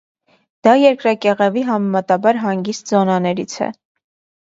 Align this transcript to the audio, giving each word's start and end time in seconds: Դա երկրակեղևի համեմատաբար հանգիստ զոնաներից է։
Դա 0.67 0.73
երկրակեղևի 0.83 1.65
համեմատաբար 1.69 2.43
հանգիստ 2.47 2.97
զոնաներից 2.97 3.59
է։ 3.71 3.73